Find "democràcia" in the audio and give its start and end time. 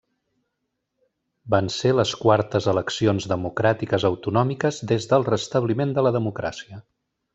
6.19-6.81